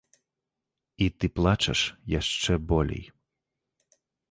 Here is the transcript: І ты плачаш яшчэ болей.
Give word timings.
І 1.05 1.09
ты 1.17 1.25
плачаш 1.41 1.79
яшчэ 2.15 2.53
болей. 2.73 3.05